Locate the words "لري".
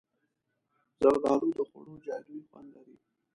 2.75-2.95